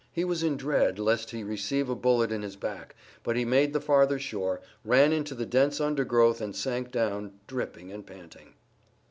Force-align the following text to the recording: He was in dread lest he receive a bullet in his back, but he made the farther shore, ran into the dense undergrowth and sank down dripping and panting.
He 0.11 0.25
was 0.25 0.41
in 0.41 0.57
dread 0.57 0.97
lest 0.97 1.29
he 1.29 1.43
receive 1.43 1.87
a 1.87 1.93
bullet 1.93 2.31
in 2.31 2.41
his 2.41 2.55
back, 2.55 2.95
but 3.21 3.35
he 3.35 3.45
made 3.45 3.71
the 3.71 3.79
farther 3.79 4.17
shore, 4.17 4.59
ran 4.83 5.13
into 5.13 5.35
the 5.35 5.45
dense 5.45 5.79
undergrowth 5.79 6.41
and 6.41 6.55
sank 6.55 6.89
down 6.91 7.33
dripping 7.45 7.91
and 7.91 8.03
panting. 8.03 8.55